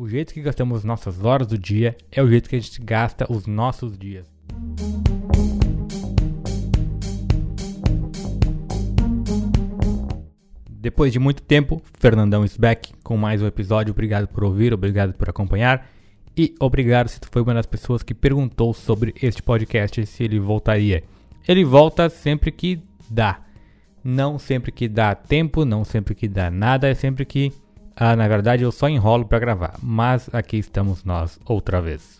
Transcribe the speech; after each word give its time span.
O 0.00 0.08
jeito 0.08 0.32
que 0.32 0.40
gastamos 0.40 0.82
nossas 0.82 1.22
horas 1.22 1.46
do 1.46 1.58
dia 1.58 1.94
é 2.10 2.22
o 2.22 2.26
jeito 2.26 2.48
que 2.48 2.56
a 2.56 2.58
gente 2.58 2.80
gasta 2.80 3.30
os 3.30 3.46
nossos 3.46 3.98
dias. 3.98 4.26
Depois 10.70 11.12
de 11.12 11.18
muito 11.18 11.42
tempo, 11.42 11.82
Fernandão 11.98 12.42
is 12.46 12.56
back 12.56 12.94
com 13.04 13.18
mais 13.18 13.42
um 13.42 13.46
episódio. 13.46 13.92
Obrigado 13.92 14.26
por 14.26 14.42
ouvir, 14.42 14.72
obrigado 14.72 15.12
por 15.12 15.28
acompanhar. 15.28 15.86
E 16.34 16.54
obrigado 16.58 17.08
se 17.08 17.20
tu 17.20 17.28
foi 17.30 17.42
uma 17.42 17.52
das 17.52 17.66
pessoas 17.66 18.02
que 18.02 18.14
perguntou 18.14 18.72
sobre 18.72 19.14
este 19.20 19.42
podcast 19.42 20.06
se 20.06 20.24
ele 20.24 20.40
voltaria. 20.40 21.04
Ele 21.46 21.62
volta 21.62 22.08
sempre 22.08 22.50
que 22.50 22.80
dá. 23.10 23.42
Não 24.02 24.38
sempre 24.38 24.72
que 24.72 24.88
dá 24.88 25.14
tempo, 25.14 25.66
não 25.66 25.84
sempre 25.84 26.14
que 26.14 26.26
dá 26.26 26.50
nada, 26.50 26.88
é 26.88 26.94
sempre 26.94 27.26
que 27.26 27.52
ah, 28.02 28.16
na 28.16 28.26
verdade, 28.26 28.62
eu 28.62 28.72
só 28.72 28.88
enrolo 28.88 29.26
para 29.26 29.38
gravar, 29.38 29.74
mas 29.82 30.30
aqui 30.32 30.56
estamos 30.56 31.04
nós 31.04 31.38
outra 31.44 31.82
vez. 31.82 32.18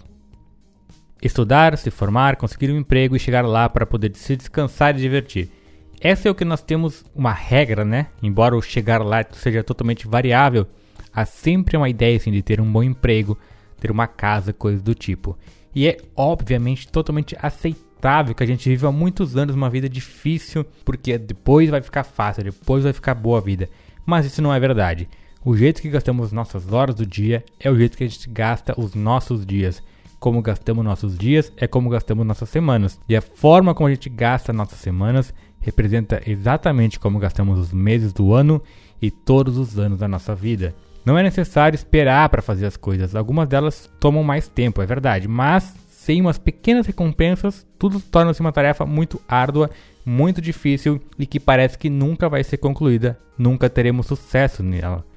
Estudar, 1.22 1.78
se 1.78 1.91
formar, 1.91 2.36
conseguir 2.36 2.70
um 2.70 2.77
emprego 2.77 3.16
e 3.16 3.18
chegar 3.18 3.46
lá 3.46 3.66
para 3.66 3.86
poder 3.86 4.14
se 4.14 4.36
descansar 4.36 4.95
e 4.95 5.00
divertir. 5.00 5.50
Essa 5.98 6.28
é 6.28 6.30
o 6.30 6.34
que 6.34 6.45
nós 6.45 6.60
temos 6.60 7.02
uma 7.14 7.32
regra, 7.32 7.82
né? 7.82 8.08
Embora 8.22 8.55
o 8.55 8.60
chegar 8.60 9.02
lá 9.02 9.24
seja 9.32 9.64
totalmente 9.64 10.06
variável, 10.06 10.66
há 11.14 11.24
sempre 11.24 11.78
uma 11.78 11.88
ideia 11.88 12.14
assim, 12.14 12.30
de 12.30 12.42
ter 12.42 12.60
um 12.60 12.70
bom 12.70 12.83
emprego, 12.83 13.38
ter 13.80 13.91
uma 13.91 14.06
casa, 14.06 14.52
coisas 14.52 14.83
do 14.83 14.94
tipo. 14.94 15.38
E 15.74 15.88
é 15.88 15.97
obviamente 16.14 16.92
totalmente 16.92 17.34
aceitável 17.41 18.34
que 18.34 18.42
a 18.42 18.47
gente 18.47 18.69
viva 18.69 18.92
muitos 18.92 19.34
anos 19.34 19.55
uma 19.55 19.70
vida 19.70 19.88
difícil, 19.88 20.62
porque 20.84 21.16
depois 21.16 21.70
vai 21.70 21.80
ficar 21.80 22.05
fácil, 22.05 22.44
depois 22.44 22.84
vai 22.84 22.92
ficar 22.92 23.14
boa 23.14 23.38
a 23.38 23.42
vida. 23.42 23.66
Mas 24.05 24.27
isso 24.27 24.42
não 24.42 24.52
é 24.52 24.60
verdade. 24.60 25.08
O 25.42 25.56
jeito 25.56 25.80
que 25.80 25.88
gastamos 25.88 26.32
nossas 26.32 26.70
horas 26.70 26.94
do 26.94 27.06
dia 27.06 27.42
é 27.58 27.70
o 27.70 27.76
jeito 27.76 27.96
que 27.96 28.04
a 28.04 28.06
gente 28.06 28.28
gasta 28.28 28.78
os 28.78 28.94
nossos 28.94 29.46
dias. 29.46 29.82
Como 30.18 30.42
gastamos 30.42 30.84
nossos 30.84 31.16
dias 31.16 31.50
é 31.56 31.66
como 31.66 31.88
gastamos 31.88 32.27
nossas 32.27 32.50
semanas. 32.50 33.00
E 33.08 33.16
a 33.16 33.22
forma 33.22 33.74
como 33.74 33.86
a 33.86 33.91
gente 33.91 34.10
gasta 34.10 34.52
nossas 34.52 34.78
semanas 34.80 35.32
representa 35.58 36.20
exatamente 36.27 37.00
como 37.00 37.19
gastamos 37.19 37.58
os 37.58 37.72
meses 37.72 38.12
do 38.12 38.34
ano 38.34 38.62
e 39.00 39.10
todos 39.10 39.56
os 39.56 39.78
anos 39.78 40.00
da 40.00 40.06
nossa 40.06 40.34
vida. 40.34 40.74
Não 41.06 41.16
é 41.16 41.22
necessário 41.22 41.75
esperar 41.75 42.28
para 42.28 42.42
fazer 42.42 42.66
as 42.66 42.77
coisas. 42.77 43.16
Algumas 43.16 43.48
delas 43.48 43.91
tomam 43.98 44.22
mais 44.22 44.47
tempo, 44.47 44.82
é 44.82 44.86
verdade, 44.86 45.27
mas 45.27 45.75
sem 45.88 46.20
umas 46.20 46.36
pequenas 46.36 46.86
recompensas, 46.86 47.66
tudo 47.78 47.98
torna-se 47.98 48.42
uma 48.42 48.52
tarefa 48.52 48.84
muito 48.84 49.19
árdua, 49.27 49.70
muito 50.04 50.42
difícil 50.42 51.00
e 51.19 51.25
que 51.25 51.41
parece 51.41 51.78
que 51.78 51.88
nunca 51.88 52.28
vai 52.28 52.44
ser 52.44 52.58
concluída, 52.58 53.19
nunca 53.38 53.70
teremos 53.70 54.06
sucesso 54.06 54.62
nela. 54.62 55.08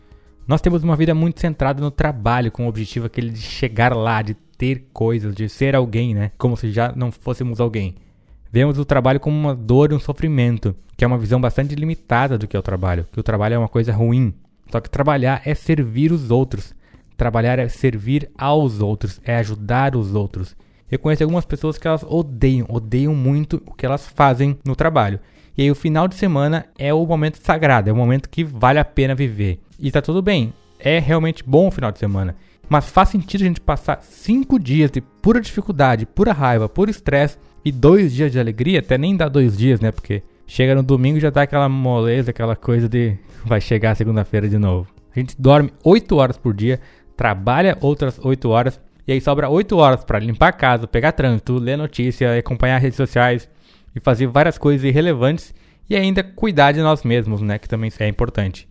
Nós 0.45 0.59
temos 0.59 0.83
uma 0.83 0.95
vida 0.97 1.15
muito 1.15 1.39
centrada 1.39 1.81
no 1.81 1.89
trabalho, 1.89 2.51
com 2.51 2.65
o 2.65 2.69
objetivo 2.69 3.05
aquele 3.05 3.29
de 3.29 3.39
chegar 3.39 3.95
lá, 3.95 4.21
de 4.21 4.33
ter 4.33 4.89
coisas, 4.91 5.33
de 5.33 5.47
ser 5.47 5.73
alguém, 5.73 6.13
né? 6.13 6.31
Como 6.37 6.57
se 6.57 6.69
já 6.69 6.91
não 6.93 7.11
fôssemos 7.11 7.61
alguém. 7.61 7.95
Vemos 8.51 8.77
o 8.77 8.83
trabalho 8.83 9.21
como 9.21 9.37
uma 9.37 9.55
dor 9.55 9.91
e 9.91 9.95
um 9.95 9.99
sofrimento, 9.99 10.75
que 10.97 11.05
é 11.05 11.07
uma 11.07 11.17
visão 11.17 11.39
bastante 11.39 11.73
limitada 11.75 12.37
do 12.37 12.45
que 12.45 12.57
é 12.57 12.59
o 12.59 12.63
trabalho, 12.63 13.07
que 13.11 13.19
o 13.19 13.23
trabalho 13.23 13.55
é 13.55 13.57
uma 13.57 13.69
coisa 13.69 13.93
ruim. 13.93 14.33
Só 14.69 14.81
que 14.81 14.89
trabalhar 14.89 15.41
é 15.45 15.55
servir 15.55 16.11
os 16.11 16.29
outros. 16.29 16.75
Trabalhar 17.15 17.57
é 17.57 17.69
servir 17.69 18.29
aos 18.37 18.81
outros, 18.81 19.21
é 19.23 19.37
ajudar 19.37 19.95
os 19.95 20.13
outros. 20.13 20.55
Eu 20.91 20.99
conheço 20.99 21.23
algumas 21.23 21.45
pessoas 21.45 21.77
que 21.77 21.87
elas 21.87 22.03
odeiam, 22.03 22.67
odeiam 22.69 23.15
muito 23.15 23.63
o 23.65 23.73
que 23.73 23.85
elas 23.85 24.07
fazem 24.07 24.57
no 24.65 24.75
trabalho. 24.75 25.19
E 25.57 25.61
aí 25.63 25.71
o 25.71 25.75
final 25.75 26.07
de 26.07 26.15
semana 26.15 26.65
é 26.77 26.93
o 26.93 27.05
momento 27.05 27.37
sagrado, 27.37 27.89
é 27.89 27.93
o 27.93 27.95
momento 27.95 28.29
que 28.29 28.43
vale 28.43 28.79
a 28.79 28.85
pena 28.85 29.13
viver. 29.13 29.59
E 29.79 29.91
tá 29.91 30.01
tudo 30.01 30.21
bem, 30.21 30.53
é 30.79 30.99
realmente 30.99 31.43
bom 31.45 31.67
o 31.67 31.71
final 31.71 31.91
de 31.91 31.99
semana. 31.99 32.35
Mas 32.67 32.89
faz 32.89 33.09
sentido 33.09 33.41
a 33.41 33.45
gente 33.45 33.61
passar 33.61 34.01
cinco 34.01 34.57
dias 34.57 34.89
de 34.89 35.01
pura 35.01 35.39
dificuldade, 35.39 36.05
pura 36.05 36.33
raiva, 36.33 36.67
puro 36.67 36.89
estresse 36.89 37.37
e 37.63 37.71
dois 37.71 38.13
dias 38.13 38.31
de 38.31 38.39
alegria, 38.39 38.79
até 38.79 38.97
nem 38.97 39.15
dá 39.15 39.27
dois 39.27 39.57
dias, 39.57 39.79
né? 39.79 39.91
Porque 39.91 40.23
chega 40.47 40.73
no 40.73 40.83
domingo 40.83 41.19
já 41.19 41.29
dá 41.29 41.43
aquela 41.43 41.69
moleza, 41.69 42.31
aquela 42.31 42.55
coisa 42.55 42.89
de 42.89 43.17
vai 43.45 43.61
chegar 43.61 43.95
segunda-feira 43.95 44.49
de 44.49 44.57
novo. 44.57 44.87
A 45.15 45.19
gente 45.19 45.39
dorme 45.39 45.71
8 45.83 46.15
horas 46.15 46.37
por 46.37 46.53
dia, 46.53 46.79
trabalha 47.15 47.77
outras 47.79 48.19
8 48.19 48.49
horas 48.49 48.79
e 49.07 49.11
aí 49.11 49.21
sobra 49.21 49.49
8 49.49 49.77
horas 49.77 50.03
para 50.03 50.17
limpar 50.17 50.47
a 50.47 50.53
casa, 50.53 50.87
pegar 50.87 51.11
trânsito, 51.11 51.59
ler 51.59 51.77
notícia, 51.77 52.37
acompanhar 52.37 52.79
redes 52.79 52.97
sociais, 52.97 53.47
e 53.95 53.99
fazer 53.99 54.27
várias 54.27 54.57
coisas 54.57 54.83
irrelevantes 54.83 55.53
e 55.89 55.95
ainda 55.95 56.23
cuidar 56.23 56.71
de 56.71 56.81
nós 56.81 57.03
mesmos, 57.03 57.41
né? 57.41 57.57
Que 57.57 57.67
também 57.67 57.91
é 57.99 58.07
importante. 58.07 58.67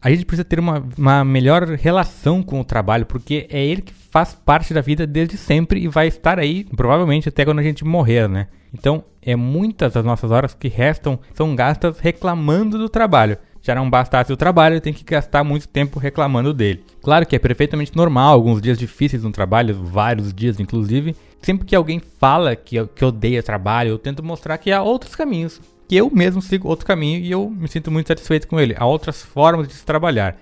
A 0.00 0.10
gente 0.10 0.26
precisa 0.26 0.44
ter 0.44 0.60
uma, 0.60 0.84
uma 0.98 1.24
melhor 1.24 1.66
relação 1.66 2.42
com 2.42 2.60
o 2.60 2.64
trabalho, 2.64 3.06
porque 3.06 3.46
é 3.50 3.64
ele 3.64 3.80
que 3.80 3.94
faz 3.94 4.34
parte 4.34 4.74
da 4.74 4.82
vida 4.82 5.06
desde 5.06 5.36
sempre 5.38 5.80
e 5.80 5.88
vai 5.88 6.08
estar 6.08 6.38
aí, 6.38 6.64
provavelmente, 6.76 7.28
até 7.28 7.44
quando 7.44 7.60
a 7.60 7.62
gente 7.62 7.84
morrer, 7.84 8.28
né? 8.28 8.48
Então, 8.72 9.04
é 9.22 9.34
muitas 9.34 9.94
das 9.94 10.04
nossas 10.04 10.30
horas 10.30 10.52
que 10.52 10.68
restam 10.68 11.18
são 11.32 11.56
gastas 11.56 11.98
reclamando 12.00 12.76
do 12.76 12.88
trabalho. 12.88 13.38
Já 13.62 13.74
não 13.74 13.88
bastasse 13.88 14.30
o 14.30 14.36
trabalho, 14.36 14.78
tem 14.78 14.92
que 14.92 15.04
gastar 15.04 15.42
muito 15.42 15.66
tempo 15.66 15.98
reclamando 15.98 16.52
dele. 16.52 16.84
Claro 17.02 17.24
que 17.24 17.34
é 17.34 17.38
perfeitamente 17.38 17.96
normal, 17.96 18.34
alguns 18.34 18.60
dias 18.60 18.78
difíceis 18.78 19.22
no 19.22 19.30
trabalho, 19.30 19.74
vários 19.82 20.34
dias 20.34 20.60
inclusive, 20.60 21.16
sempre 21.44 21.66
que 21.66 21.76
alguém 21.76 22.00
fala 22.00 22.56
que, 22.56 22.84
que 22.88 23.04
odeia 23.04 23.42
trabalho, 23.42 23.90
eu 23.90 23.98
tento 23.98 24.22
mostrar 24.22 24.58
que 24.58 24.72
há 24.72 24.82
outros 24.82 25.14
caminhos. 25.14 25.60
Que 25.86 25.96
eu 25.96 26.10
mesmo 26.10 26.40
sigo 26.40 26.68
outro 26.68 26.86
caminho 26.86 27.20
e 27.20 27.30
eu 27.30 27.50
me 27.50 27.68
sinto 27.68 27.90
muito 27.90 28.08
satisfeito 28.08 28.48
com 28.48 28.58
ele. 28.58 28.74
Há 28.78 28.86
outras 28.86 29.22
formas 29.22 29.68
de 29.68 29.74
se 29.74 29.84
trabalhar. 29.84 30.36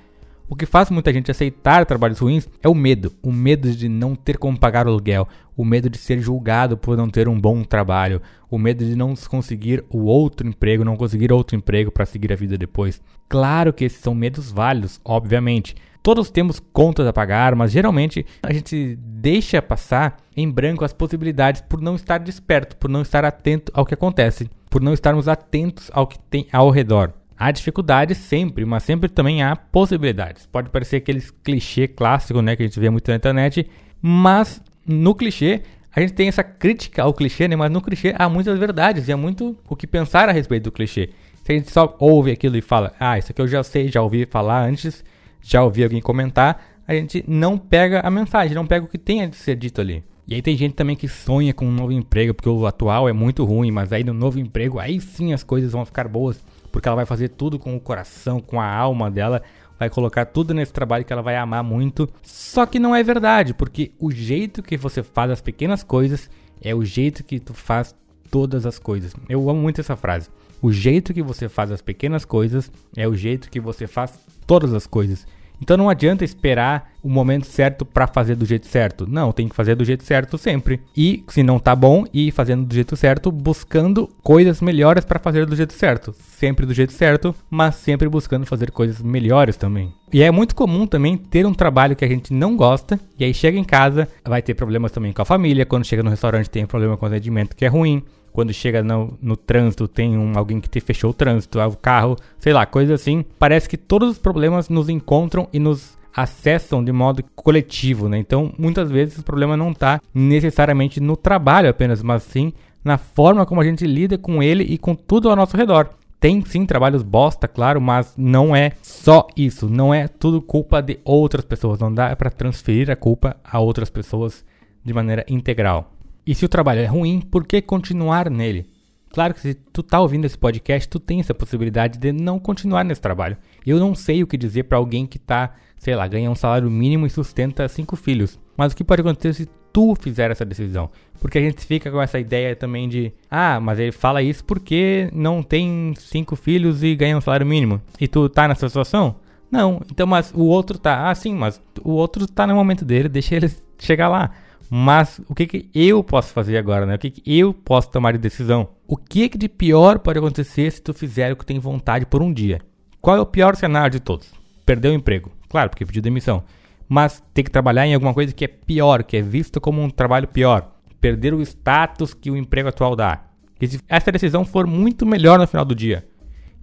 O 0.48 0.54
que 0.54 0.66
faz 0.66 0.90
muita 0.90 1.12
gente 1.12 1.30
aceitar 1.30 1.86
trabalhos 1.86 2.18
ruins 2.18 2.48
é 2.62 2.68
o 2.68 2.74
medo. 2.74 3.12
O 3.22 3.32
medo 3.32 3.72
de 3.72 3.88
não 3.88 4.14
ter 4.14 4.36
como 4.36 4.58
pagar 4.58 4.86
o 4.86 4.90
aluguel. 4.90 5.26
O 5.56 5.64
medo 5.64 5.88
de 5.90 5.98
ser 5.98 6.20
julgado 6.20 6.76
por 6.76 6.96
não 6.96 7.08
ter 7.08 7.26
um 7.26 7.40
bom 7.40 7.64
trabalho. 7.64 8.20
O 8.50 8.58
medo 8.58 8.84
de 8.84 8.94
não 8.94 9.14
conseguir 9.28 9.82
o 9.90 10.04
outro 10.04 10.46
emprego, 10.46 10.84
não 10.84 10.96
conseguir 10.96 11.32
outro 11.32 11.56
emprego 11.56 11.90
para 11.90 12.06
seguir 12.06 12.32
a 12.32 12.36
vida 12.36 12.56
depois. 12.56 13.00
Claro 13.28 13.72
que 13.72 13.84
esses 13.84 13.98
são 13.98 14.14
medos 14.14 14.52
válidos, 14.52 15.00
obviamente. 15.04 15.74
Todos 16.02 16.30
temos 16.30 16.58
contas 16.58 17.06
a 17.06 17.12
pagar, 17.12 17.54
mas 17.54 17.70
geralmente 17.70 18.26
a 18.42 18.52
gente 18.52 18.98
deixa 19.00 19.62
passar 19.62 20.16
em 20.36 20.50
branco 20.50 20.84
as 20.84 20.92
possibilidades 20.92 21.60
por 21.60 21.80
não 21.80 21.94
estar 21.94 22.18
desperto, 22.18 22.76
por 22.76 22.90
não 22.90 23.02
estar 23.02 23.24
atento 23.24 23.70
ao 23.72 23.86
que 23.86 23.94
acontece, 23.94 24.50
por 24.68 24.82
não 24.82 24.92
estarmos 24.92 25.28
atentos 25.28 25.90
ao 25.92 26.06
que 26.06 26.18
tem 26.18 26.48
ao 26.52 26.70
redor. 26.70 27.12
Há 27.38 27.52
dificuldades 27.52 28.18
sempre, 28.18 28.64
mas 28.64 28.82
sempre 28.82 29.08
também 29.08 29.44
há 29.44 29.54
possibilidades. 29.54 30.44
Pode 30.46 30.70
parecer 30.70 30.96
aqueles 30.96 31.30
clichê 31.30 31.86
clássico, 31.86 32.42
né, 32.42 32.56
que 32.56 32.64
a 32.64 32.66
gente 32.66 32.80
vê 32.80 32.90
muito 32.90 33.08
na 33.08 33.16
internet, 33.16 33.69
mas 34.00 34.60
no 34.84 35.14
clichê 35.14 35.62
a 35.94 36.00
gente 36.00 36.14
tem 36.14 36.26
essa 36.26 36.42
crítica 36.42 37.02
ao 37.02 37.14
clichê, 37.14 37.46
né, 37.46 37.54
mas 37.54 37.70
no 37.70 37.80
clichê 37.80 38.12
há 38.19 38.28
muitas 38.28 38.58
verdades 38.58 39.06
e 39.06 39.12
há 39.12 39.16
muito 39.16 39.56
o 39.69 39.76
que 39.76 39.86
pensar 39.86 40.28
a 40.28 40.32
respeito 40.32 40.64
do 40.64 40.72
clichê. 40.72 41.10
Se 41.44 41.52
a 41.52 41.54
gente 41.54 41.70
só 41.70 41.96
ouve 42.00 42.32
aquilo 42.32 42.56
e 42.56 42.60
fala, 42.60 42.92
ah, 42.98 43.19
isso 43.19 43.30
aqui 43.30 43.40
eu 43.40 43.48
já 43.48 43.62
sei, 43.62 43.88
já 43.88 44.02
ouvi 44.02 44.26
falar 44.26 44.64
antes, 44.64 45.04
já 45.42 45.62
ouvi 45.62 45.82
alguém 45.82 46.00
comentar, 46.00 46.64
a 46.86 46.94
gente 46.94 47.25
não 47.26 47.58
pega 47.58 48.00
a 48.00 48.10
mensagem, 48.10 48.54
não 48.54 48.66
pega 48.66 48.84
o 48.84 48.88
que 48.88 48.98
tem 48.98 49.22
a 49.22 49.32
ser 49.32 49.56
dito 49.56 49.80
ali. 49.80 50.04
E 50.26 50.34
aí 50.34 50.42
tem 50.42 50.56
gente 50.56 50.75
também 50.75 50.97
que 50.97 51.08
sonha 51.08 51.53
com 51.53 51.66
um 51.66 51.72
novo 51.72 51.92
emprego, 51.92 52.32
porque 52.32 52.48
o 52.48 52.66
atual 52.66 53.08
é 53.08 53.12
muito 53.12 53.44
ruim, 53.44 53.70
mas 53.70 53.92
aí 53.92 54.04
no 54.04 54.14
novo 54.14 54.38
emprego, 54.38 54.78
aí 54.78 55.00
sim 55.00 55.32
as 55.32 55.42
coisas 55.42 55.72
vão 55.72 55.84
ficar 55.84 56.08
boas, 56.08 56.42
porque 56.70 56.88
ela 56.88 56.97
vai 56.97 57.06
fazer 57.06 57.28
tudo 57.28 57.58
com 57.58 57.76
o 57.76 57.81
coração, 57.81 58.41
com 58.41 58.60
a 58.60 58.66
alma 58.66 59.10
dela, 59.10 59.42
vai 59.78 59.91
colocar 59.91 60.25
tudo 60.26 60.54
nesse 60.54 60.72
trabalho 60.72 61.04
que 61.04 61.12
ela 61.12 61.22
vai 61.22 61.36
amar 61.36 61.64
muito. 61.64 62.08
Só 62.22 62.64
que 62.64 62.78
não 62.78 62.94
é 62.94 63.02
verdade, 63.02 63.52
porque 63.52 63.92
o 63.98 64.10
jeito 64.12 64.62
que 64.62 64.76
você 64.76 65.02
faz 65.02 65.31
as 65.31 65.41
pequenas 65.41 65.82
coisas 65.82 66.31
é 66.60 66.75
o 66.75 66.84
jeito 66.84 67.25
que 67.25 67.41
tu 67.41 67.52
faz 67.52 67.94
todas 68.31 68.64
as 68.64 68.78
coisas. 68.78 69.14
Eu 69.28 69.50
amo 69.50 69.60
muito 69.60 69.81
essa 69.81 69.97
frase. 69.97 70.31
O 70.62 70.72
jeito 70.72 71.12
que 71.12 71.22
você 71.22 71.48
faz 71.48 71.72
as 71.72 71.82
pequenas 71.82 72.25
coisas 72.25 72.70
é 72.97 73.06
o 73.08 73.14
jeito 73.14 73.50
que 73.50 73.58
você 73.58 73.88
faz 73.88 74.19
todas 74.52 74.74
as 74.74 74.86
coisas. 74.86 75.26
Então 75.62 75.78
não 75.78 75.88
adianta 75.88 76.26
esperar 76.26 76.90
o 77.02 77.08
momento 77.08 77.46
certo 77.46 77.86
para 77.86 78.06
fazer 78.06 78.34
do 78.34 78.44
jeito 78.44 78.66
certo. 78.66 79.06
Não, 79.08 79.32
tem 79.32 79.49
que 79.49 79.56
fazer 79.56 79.75
do 79.75 79.82
jeito 79.82 80.04
certo 80.04 80.37
sempre. 80.37 80.82
E 80.94 81.25
se 81.28 81.43
não 81.43 81.58
tá 81.58 81.75
bom, 81.75 82.04
ir 82.12 82.32
fazendo 82.32 82.66
do 82.66 82.75
jeito 82.75 82.94
certo, 82.94 83.32
buscando 83.32 84.06
coisas 84.22 84.60
melhores 84.60 85.06
para 85.06 85.19
fazer 85.19 85.46
do 85.46 85.56
jeito 85.56 85.72
certo. 85.72 86.14
Sempre 86.37 86.66
do 86.66 86.75
jeito 86.75 86.93
certo, 86.93 87.34
mas 87.49 87.76
sempre 87.76 88.10
buscando 88.10 88.44
fazer 88.44 88.70
coisas 88.70 89.00
melhores 89.00 89.56
também. 89.56 89.94
E 90.12 90.22
é 90.22 90.31
muito 90.31 90.55
comum 90.55 90.87
também 90.87 91.16
ter 91.16 91.46
um 91.46 91.55
trabalho 91.55 91.96
que 91.96 92.05
a 92.05 92.08
gente 92.08 92.31
não 92.31 92.55
gosta 92.55 93.00
e 93.19 93.25
aí 93.25 93.32
chega 93.32 93.58
em 93.58 93.64
casa, 93.64 94.06
vai 94.22 94.43
ter 94.43 94.52
problemas 94.52 94.93
também 94.93 95.14
com 95.14 95.22
a 95.22 95.25
família, 95.25 95.64
quando 95.64 95.87
chega 95.87 96.02
no 96.02 96.10
restaurante 96.10 96.50
tem 96.50 96.66
problema 96.66 96.98
com 96.98 97.06
o 97.06 97.08
atendimento 97.08 97.56
que 97.56 97.64
é 97.64 97.69
ruim 97.69 98.02
quando 98.32 98.52
chega 98.52 98.82
no, 98.82 99.19
no 99.20 99.37
trânsito, 99.37 99.87
tem 99.87 100.17
um, 100.17 100.32
alguém 100.37 100.61
que 100.61 100.69
te 100.69 100.81
fechou 100.81 101.11
o 101.11 101.14
trânsito, 101.14 101.61
o 101.61 101.76
carro, 101.76 102.17
sei 102.38 102.52
lá, 102.52 102.64
coisa 102.64 102.94
assim. 102.94 103.25
Parece 103.38 103.69
que 103.69 103.76
todos 103.76 104.11
os 104.11 104.19
problemas 104.19 104.69
nos 104.69 104.88
encontram 104.88 105.49
e 105.52 105.58
nos 105.58 105.99
acessam 106.14 106.84
de 106.84 106.93
modo 106.93 107.23
coletivo, 107.34 108.08
né? 108.08 108.19
Então, 108.19 108.52
muitas 108.58 108.90
vezes 108.90 109.19
o 109.19 109.23
problema 109.23 109.56
não 109.56 109.70
está 109.70 110.00
necessariamente 110.14 111.00
no 111.00 111.17
trabalho 111.17 111.69
apenas, 111.69 112.02
mas 112.02 112.23
sim 112.23 112.52
na 112.84 112.99
forma 112.99 113.46
como 113.46 113.61
a 113.61 113.64
gente 113.64 113.87
lida 113.87 114.19
com 114.19 114.43
ele 114.43 114.64
e 114.64 114.76
com 114.76 114.94
tudo 114.94 115.31
ao 115.31 115.37
nosso 115.37 115.56
redor. 115.56 115.90
Tem 116.19 116.40
sim 116.44 116.64
trabalhos 116.64 117.02
bosta, 117.02 117.49
claro, 117.49 117.81
mas 117.81 118.14
não 118.17 118.55
é 118.55 118.73
só 118.81 119.26
isso. 119.37 119.69
Não 119.69 119.93
é 119.93 120.06
tudo 120.06 120.40
culpa 120.40 120.81
de 120.81 121.00
outras 121.05 121.44
pessoas. 121.44 121.81
Não 121.81 121.93
dá 121.93 122.14
para 122.14 122.31
transferir 122.31 122.90
a 122.90 122.96
culpa 122.96 123.37
a 123.43 123.58
outras 123.58 123.90
pessoas 123.90 124.44
de 124.84 124.93
maneira 124.93 125.25
integral. 125.29 125.90
E 126.26 126.34
se 126.34 126.44
o 126.44 126.48
trabalho 126.48 126.80
é 126.80 126.86
ruim, 126.86 127.20
por 127.20 127.44
que 127.44 127.60
continuar 127.60 128.30
nele? 128.30 128.66
Claro 129.12 129.34
que 129.34 129.40
se 129.40 129.54
tu 129.54 129.82
tá 129.82 130.00
ouvindo 130.00 130.24
esse 130.24 130.38
podcast, 130.38 130.88
tu 130.88 130.98
tem 130.98 131.20
essa 131.20 131.34
possibilidade 131.34 131.98
de 131.98 132.12
não 132.12 132.38
continuar 132.38 132.84
nesse 132.84 133.00
trabalho. 133.00 133.36
Eu 133.66 133.78
não 133.78 133.94
sei 133.94 134.22
o 134.22 134.26
que 134.26 134.38
dizer 134.38 134.64
para 134.64 134.78
alguém 134.78 135.06
que 135.06 135.19
tá, 135.19 135.54
sei 135.76 135.94
lá, 135.94 136.06
ganha 136.06 136.30
um 136.30 136.34
salário 136.34 136.70
mínimo 136.70 137.06
e 137.06 137.10
sustenta 137.10 137.69
cinco 137.69 137.96
filhos. 137.96 138.38
Mas 138.56 138.72
o 138.72 138.76
que 138.76 138.84
pode 138.84 139.02
acontecer 139.02 139.34
se 139.34 139.48
tu 139.72 139.94
fizer 139.94 140.30
essa 140.30 140.44
decisão? 140.44 140.90
Porque 141.20 141.38
a 141.38 141.42
gente 141.42 141.64
fica 141.66 141.90
com 141.90 142.00
essa 142.00 142.19
ideia 142.19 142.56
também 142.56 142.88
de, 142.88 143.12
ah, 143.30 143.60
mas 143.60 143.78
ele 143.78 143.92
fala 143.92 144.22
isso 144.22 144.44
porque 144.44 145.10
não 145.12 145.42
tem 145.42 145.92
cinco 145.98 146.34
filhos 146.34 146.82
e 146.82 146.94
ganha 146.94 147.16
um 147.16 147.20
salário 147.20 147.46
mínimo. 147.46 147.82
E 148.00 148.08
tu 148.08 148.28
tá 148.28 148.48
nessa 148.48 148.69
situação? 148.69 149.16
Não. 149.52 149.82
Então, 149.90 150.06
mas 150.06 150.32
o 150.34 150.44
outro 150.44 150.78
tá, 150.78 151.10
ah, 151.10 151.14
sim, 151.14 151.34
mas 151.34 151.60
o 151.84 151.90
outro 151.90 152.26
tá 152.26 152.46
no 152.46 152.54
momento 152.54 152.87
dele, 152.87 153.06
deixa 153.06 153.37
ele 153.37 153.54
chegar 153.78 154.08
lá. 154.08 154.31
Mas 154.70 155.20
o 155.28 155.34
que, 155.34 155.46
que 155.46 155.70
eu 155.75 156.02
posso 156.02 156.32
fazer 156.32 156.56
agora, 156.56 156.87
né? 156.87 156.94
O 156.94 156.99
que, 156.99 157.10
que 157.10 157.38
eu 157.38 157.52
posso 157.52 157.90
tomar 157.90 158.12
de 158.12 158.19
decisão? 158.19 158.70
O 158.88 158.96
que, 158.96 159.28
que 159.28 159.37
de 159.37 159.46
pior 159.46 159.99
pode 159.99 160.19
acontecer 160.19 160.72
se 160.72 160.81
tu 160.81 160.94
fizer 160.94 161.31
o 161.31 161.37
que 161.37 161.44
tem 161.44 161.58
vontade 161.58 162.06
por 162.06 162.22
um 162.22 162.32
dia? 162.32 162.58
Qual 162.99 163.14
é 163.14 163.20
o 163.20 163.26
pior 163.26 163.54
cenário 163.54 163.90
de 163.90 164.00
todos? 164.00 164.31
Perder 164.64 164.88
o 164.88 164.94
emprego. 164.94 165.31
Claro, 165.50 165.69
porque 165.69 165.84
pediu 165.84 166.00
demissão. 166.00 166.43
Mas 166.88 167.22
ter 167.34 167.43
que 167.43 167.50
trabalhar 167.50 167.87
em 167.87 167.93
alguma 167.93 168.14
coisa 168.14 168.32
que 168.32 168.46
é 168.46 168.48
pior, 168.48 169.02
que 169.02 169.19
é 169.19 169.20
visto 169.20 169.60
como 169.60 169.82
um 169.82 169.90
trabalho 169.90 170.26
pior. 170.26 170.72
Perder 170.98 171.34
o 171.34 171.43
status 171.43 172.14
que 172.14 172.31
o 172.31 172.37
emprego 172.37 172.70
atual 172.70 172.96
dá. 172.96 173.25
E 173.60 173.69
se 173.69 173.81
essa 173.87 174.10
decisão 174.10 174.43
for 174.44 174.66
muito 174.66 175.05
melhor 175.05 175.38
no 175.38 175.46
final 175.46 175.66
do 175.66 175.75
dia. 175.75 176.06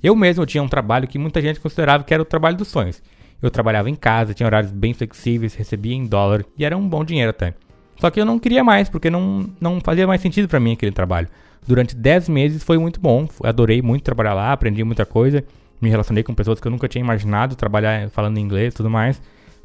Eu 0.01 0.15
mesmo 0.15 0.45
tinha 0.45 0.63
um 0.63 0.67
trabalho 0.67 1.07
que 1.07 1.19
muita 1.19 1.41
gente 1.41 1.59
considerava 1.59 2.03
que 2.03 2.13
era 2.13 2.23
o 2.23 2.25
trabalho 2.25 2.57
dos 2.57 2.69
sonhos. 2.69 3.01
Eu 3.41 3.51
trabalhava 3.51 3.89
em 3.89 3.95
casa, 3.95 4.33
tinha 4.33 4.47
horários 4.47 4.71
bem 4.71 4.93
flexíveis, 4.93 5.55
recebia 5.55 5.93
em 5.93 6.05
dólar 6.05 6.45
e 6.57 6.65
era 6.65 6.77
um 6.77 6.87
bom 6.87 7.03
dinheiro 7.03 7.29
até. 7.29 7.53
Só 7.99 8.09
que 8.09 8.19
eu 8.19 8.25
não 8.25 8.39
queria 8.39 8.63
mais, 8.63 8.89
porque 8.89 9.09
não, 9.09 9.49
não 9.59 9.79
fazia 9.81 10.07
mais 10.07 10.21
sentido 10.21 10.47
para 10.47 10.59
mim 10.59 10.73
aquele 10.73 10.91
trabalho. 10.91 11.27
Durante 11.67 11.95
10 11.95 12.29
meses 12.29 12.63
foi 12.63 12.77
muito 12.77 12.99
bom, 12.99 13.27
adorei 13.43 13.81
muito 13.81 14.03
trabalhar 14.03 14.33
lá, 14.33 14.53
aprendi 14.53 14.83
muita 14.83 15.05
coisa, 15.05 15.43
me 15.81 15.89
relacionei 15.89 16.23
com 16.23 16.33
pessoas 16.33 16.59
que 16.59 16.67
eu 16.67 16.71
nunca 16.71 16.87
tinha 16.87 17.03
imaginado 17.03 17.55
trabalhar 17.55 18.09
falando 18.09 18.37
inglês 18.37 18.73
e 18.73 18.77
tudo 18.77 18.89
mais. 18.89 19.21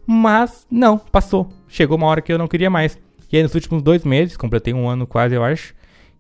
Mas 0.07 0.67
não, 0.71 0.99
passou. 0.99 1.51
Chegou 1.69 1.97
uma 1.97 2.07
hora 2.07 2.21
que 2.21 2.33
eu 2.33 2.39
não 2.39 2.49
queria 2.49 2.69
mais. 2.69 2.99
E 3.33 3.37
aí 3.37 3.43
nos 3.43 3.55
últimos 3.55 3.83
dois 3.83 4.05
meses, 4.05 4.37
completei 4.37 4.75
um 4.75 4.89
ano 4.89 5.07
quase, 5.07 5.35
eu 5.35 5.43
acho. 5.43 5.75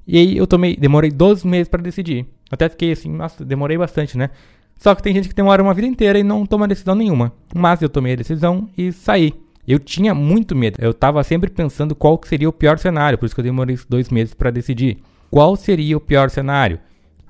E 0.06 0.18
aí 0.18 0.36
eu 0.36 0.46
tomei, 0.46 0.76
demorei 0.76 1.10
12 1.10 1.46
meses 1.46 1.68
para 1.68 1.82
decidir. 1.82 2.26
Até 2.50 2.68
fiquei 2.68 2.92
assim, 2.92 3.10
nossa, 3.10 3.44
demorei 3.44 3.76
bastante, 3.76 4.16
né? 4.16 4.30
Só 4.76 4.94
que 4.94 5.02
tem 5.02 5.14
gente 5.14 5.28
que 5.28 5.34
demora 5.34 5.62
uma 5.62 5.74
vida 5.74 5.86
inteira 5.86 6.18
e 6.18 6.22
não 6.22 6.44
toma 6.44 6.68
decisão 6.68 6.94
nenhuma. 6.94 7.32
Mas 7.54 7.80
eu 7.80 7.88
tomei 7.88 8.12
a 8.12 8.16
decisão 8.16 8.68
e 8.76 8.92
saí. 8.92 9.32
Eu 9.66 9.78
tinha 9.78 10.14
muito 10.14 10.54
medo. 10.54 10.76
Eu 10.78 10.90
estava 10.90 11.22
sempre 11.24 11.50
pensando 11.50 11.94
qual 11.94 12.20
seria 12.24 12.48
o 12.48 12.52
pior 12.52 12.78
cenário, 12.78 13.16
por 13.16 13.24
isso 13.24 13.34
que 13.34 13.40
eu 13.40 13.44
demorei 13.44 13.78
dois 13.88 14.10
meses 14.10 14.34
para 14.34 14.50
decidir. 14.50 14.98
Qual 15.30 15.56
seria 15.56 15.96
o 15.96 16.00
pior 16.00 16.28
cenário? 16.28 16.78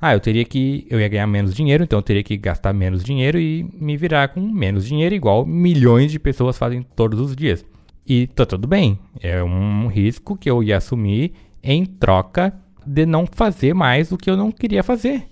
Ah, 0.00 0.14
eu 0.14 0.20
teria 0.20 0.44
que. 0.44 0.86
Eu 0.90 1.00
ia 1.00 1.08
ganhar 1.08 1.26
menos 1.26 1.54
dinheiro, 1.54 1.84
então 1.84 1.98
eu 1.98 2.02
teria 2.02 2.22
que 2.22 2.36
gastar 2.36 2.72
menos 2.72 3.02
dinheiro 3.02 3.38
e 3.38 3.64
me 3.80 3.96
virar 3.96 4.28
com 4.28 4.40
menos 4.40 4.84
dinheiro, 4.84 5.14
igual 5.14 5.46
milhões 5.46 6.10
de 6.10 6.18
pessoas 6.18 6.58
fazem 6.58 6.82
todos 6.94 7.20
os 7.20 7.34
dias. 7.36 7.64
E 8.06 8.26
tá 8.26 8.44
tudo 8.44 8.66
bem. 8.68 8.98
É 9.20 9.42
um 9.42 9.86
risco 9.86 10.36
que 10.36 10.50
eu 10.50 10.62
ia 10.62 10.76
assumir 10.76 11.32
em 11.62 11.86
troca 11.86 12.52
de 12.86 13.06
não 13.06 13.26
fazer 13.26 13.74
mais 13.74 14.12
o 14.12 14.16
que 14.16 14.30
eu 14.30 14.36
não 14.36 14.50
queria 14.50 14.82
fazer. 14.82 15.26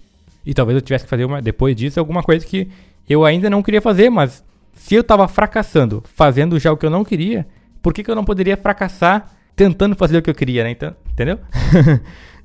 E 0.45 0.53
talvez 0.55 0.77
eu 0.77 0.83
tivesse 0.83 1.05
que 1.05 1.11
fazer 1.11 1.25
uma, 1.25 1.41
depois 1.41 1.77
disso 1.77 2.01
alguma 2.01 2.23
coisa 2.23 2.45
que 2.45 2.69
eu 3.09 3.25
ainda 3.25 3.49
não 3.49 3.63
queria 3.63 3.81
fazer, 3.81 4.11
mas 4.11 4.45
se 4.75 4.95
eu 4.95 5.03
estava 5.03 5.29
fracassando 5.29 6.03
fazendo 6.15 6.59
já 6.59 6.73
o 6.73 6.77
que 6.77 6.87
eu 6.87 6.91
não 6.91 7.05
queria, 7.05 7.47
por 7.81 7.93
que, 7.93 8.03
que 8.03 8.11
eu 8.11 8.15
não 8.15 8.25
poderia 8.25 8.57
fracassar 8.57 9.31
tentando 9.55 9.95
fazer 9.95 10.19
o 10.19 10.23
que 10.23 10.31
eu 10.31 10.35
queria, 10.35 10.65
né? 10.65 10.71
Então, 10.71 10.95
entendeu? 11.11 11.39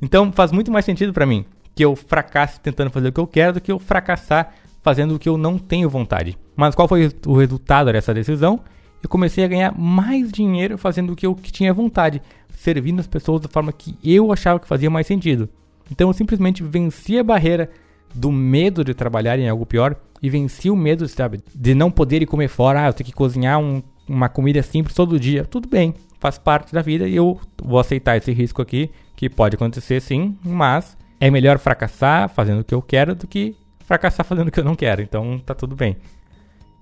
então 0.01 0.31
faz 0.31 0.51
muito 0.51 0.71
mais 0.71 0.85
sentido 0.85 1.13
para 1.13 1.25
mim 1.25 1.45
que 1.73 1.85
eu 1.85 1.95
fracasse 1.95 2.59
tentando 2.59 2.89
fazer 2.89 3.09
o 3.09 3.11
que 3.11 3.19
eu 3.19 3.27
quero 3.27 3.53
do 3.53 3.61
que 3.61 3.71
eu 3.71 3.77
fracassar 3.77 4.51
fazendo 4.81 5.15
o 5.15 5.19
que 5.19 5.29
eu 5.29 5.37
não 5.37 5.59
tenho 5.59 5.89
vontade. 5.89 6.37
Mas 6.55 6.73
qual 6.73 6.87
foi 6.87 7.11
o 7.25 7.37
resultado 7.37 7.91
dessa 7.91 8.13
decisão? 8.13 8.61
Eu 9.01 9.07
comecei 9.07 9.43
a 9.43 9.47
ganhar 9.47 9.77
mais 9.77 10.31
dinheiro 10.31 10.77
fazendo 10.77 11.13
o 11.13 11.15
que 11.15 11.25
eu 11.25 11.35
tinha 11.35 11.73
vontade, 11.73 12.21
servindo 12.57 12.99
as 12.99 13.07
pessoas 13.07 13.39
da 13.41 13.47
forma 13.47 13.71
que 13.71 13.95
eu 14.03 14.31
achava 14.31 14.59
que 14.59 14.67
fazia 14.67 14.89
mais 14.89 15.05
sentido. 15.05 15.47
Então 15.91 16.09
eu 16.09 16.13
simplesmente 16.13 16.63
venci 16.63 17.17
a 17.17 17.23
barreira 17.23 17.69
do 18.13 18.31
medo 18.31 18.83
de 18.83 18.93
trabalhar 18.93 19.37
em 19.37 19.47
algo 19.47 19.65
pior 19.65 19.95
e 20.21 20.29
venci 20.29 20.69
o 20.69 20.75
medo, 20.75 21.07
sabe, 21.07 21.39
de 21.53 21.75
não 21.75 21.91
poder 21.91 22.21
ir 22.21 22.25
comer 22.25 22.47
fora. 22.47 22.83
Ah, 22.83 22.87
eu 22.87 22.93
tenho 22.93 23.05
que 23.05 23.13
cozinhar 23.13 23.59
um, 23.59 23.81
uma 24.07 24.27
comida 24.27 24.61
simples 24.63 24.95
todo 24.95 25.19
dia. 25.19 25.45
Tudo 25.45 25.69
bem, 25.69 25.93
faz 26.19 26.39
parte 26.39 26.73
da 26.73 26.81
vida 26.81 27.07
e 27.07 27.15
eu 27.15 27.39
vou 27.61 27.79
aceitar 27.79 28.17
esse 28.17 28.31
risco 28.31 28.61
aqui, 28.61 28.89
que 29.15 29.29
pode 29.29 29.55
acontecer 29.55 30.01
sim, 30.01 30.35
mas 30.43 30.97
é 31.19 31.29
melhor 31.29 31.59
fracassar 31.59 32.27
fazendo 32.27 32.61
o 32.61 32.63
que 32.63 32.73
eu 32.73 32.81
quero 32.81 33.13
do 33.13 33.27
que 33.27 33.55
fracassar 33.85 34.25
fazendo 34.25 34.47
o 34.47 34.51
que 34.51 34.59
eu 34.59 34.65
não 34.65 34.75
quero. 34.75 35.01
Então 35.03 35.39
tá 35.45 35.53
tudo 35.53 35.75
bem. 35.75 35.95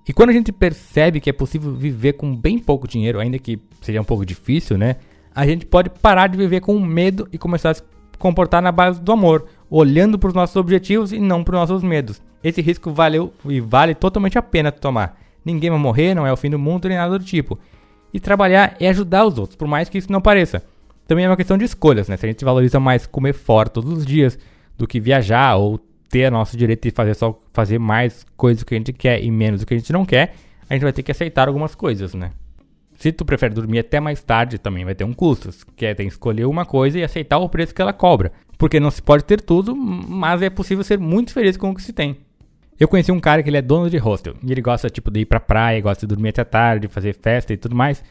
E 0.07 0.13
quando 0.13 0.29
a 0.29 0.33
gente 0.33 0.53
percebe 0.53 1.19
que 1.19 1.29
é 1.29 1.33
possível 1.33 1.73
viver 1.73 2.13
com 2.13 2.33
bem 2.33 2.59
pouco 2.59 2.87
dinheiro, 2.87 3.19
ainda 3.19 3.37
que 3.37 3.59
seja 3.81 3.99
um 3.99 4.05
pouco 4.05 4.25
difícil, 4.25 4.77
né? 4.77 4.95
A 5.35 5.45
gente 5.45 5.65
pode 5.65 5.89
parar 5.89 6.27
de 6.27 6.37
viver 6.37 6.61
com 6.61 6.79
medo 6.79 7.27
e 7.29 7.37
começar 7.37 7.71
a 7.71 7.73
se 7.73 7.83
comportar 8.17 8.61
na 8.61 8.71
base 8.71 9.01
do 9.01 9.11
amor, 9.11 9.45
olhando 9.69 10.17
para 10.17 10.29
os 10.29 10.33
nossos 10.33 10.55
objetivos 10.55 11.11
e 11.11 11.19
não 11.19 11.43
para 11.43 11.55
os 11.55 11.69
nossos 11.69 11.83
medos. 11.83 12.21
Esse 12.41 12.61
risco 12.61 12.89
valeu 12.89 13.33
e 13.43 13.59
vale 13.59 13.93
totalmente 13.93 14.37
a 14.37 14.41
pena 14.41 14.71
tomar. 14.71 15.19
Ninguém 15.43 15.69
vai 15.69 15.77
morrer, 15.77 16.15
não 16.15 16.25
é 16.25 16.31
o 16.31 16.37
fim 16.37 16.49
do 16.49 16.57
mundo 16.57 16.87
nem 16.87 16.97
nada 16.97 17.19
do 17.19 17.25
tipo. 17.25 17.59
E 18.13 18.19
trabalhar 18.19 18.77
é 18.79 18.87
ajudar 18.87 19.25
os 19.25 19.37
outros, 19.37 19.57
por 19.57 19.67
mais 19.67 19.89
que 19.89 19.97
isso 19.97 20.09
não 20.09 20.21
pareça. 20.21 20.63
Também 21.05 21.25
é 21.25 21.29
uma 21.29 21.35
questão 21.35 21.57
de 21.57 21.65
escolhas, 21.65 22.07
né? 22.07 22.15
Se 22.15 22.25
a 22.25 22.29
gente 22.29 22.45
valoriza 22.45 22.79
mais 22.79 23.05
comer 23.05 23.33
fora 23.33 23.67
todos 23.69 23.91
os 23.91 24.05
dias 24.05 24.39
do 24.77 24.87
que 24.87 25.01
viajar 25.01 25.57
ou 25.57 25.77
ter 26.09 26.31
nosso 26.31 26.55
direito 26.55 26.83
de 26.83 26.91
fazer 26.91 27.13
só 27.13 27.37
fazer 27.51 27.77
mais 27.77 28.25
coisas 28.37 28.63
que 28.63 28.73
a 28.73 28.77
gente 28.77 28.93
quer 28.93 29.21
e 29.21 29.29
menos 29.29 29.59
do 29.59 29.65
que 29.65 29.73
a 29.73 29.77
gente 29.77 29.91
não 29.91 30.05
quer, 30.05 30.33
a 30.69 30.73
gente 30.73 30.83
vai 30.83 30.93
ter 30.93 31.03
que 31.03 31.11
aceitar 31.11 31.49
algumas 31.49 31.75
coisas, 31.75 32.13
né? 32.13 32.31
Se 32.97 33.11
tu 33.11 33.25
prefere 33.25 33.53
dormir 33.53 33.79
até 33.79 33.99
mais 33.99 34.21
tarde, 34.23 34.57
também 34.57 34.85
vai 34.85 34.95
ter 34.95 35.03
um 35.03 35.13
custo. 35.13 35.49
Que 35.75 35.85
é 35.85 35.93
tem 35.93 36.07
que 36.07 36.13
escolher 36.13 36.45
uma 36.45 36.65
coisa 36.65 36.99
e 36.99 37.03
aceitar 37.03 37.37
o 37.37 37.49
preço 37.49 37.73
que 37.73 37.81
ela 37.81 37.93
cobra. 37.93 38.31
Porque 38.57 38.79
não 38.79 38.89
se 38.89 39.01
pode 39.01 39.23
ter 39.23 39.41
tudo, 39.41 39.75
mas 39.75 40.41
é 40.41 40.49
possível 40.49 40.83
ser 40.83 40.97
muito 40.97 41.33
feliz 41.33 41.57
com 41.57 41.71
o 41.71 41.75
que 41.75 41.81
se 41.81 41.93
tem. 41.93 42.17
Eu 42.79 42.87
conheci 42.87 43.11
um 43.11 43.19
cara 43.19 43.41
que 43.41 43.49
ele 43.49 43.57
é 43.57 43.61
dono 43.61 43.89
de 43.89 43.97
hostel. 43.97 44.35
E 44.43 44.51
ele 44.51 44.61
gosta, 44.61 44.89
tipo, 44.89 45.11
de 45.11 45.21
ir 45.21 45.25
pra 45.25 45.39
praia, 45.39 45.81
gosta 45.81 46.05
de 46.05 46.13
dormir 46.13 46.29
até 46.29 46.43
tarde, 46.43 46.87
fazer 46.87 47.13
festa 47.13 47.53
e 47.53 47.57
tudo 47.57 47.75
mais. 47.75 48.03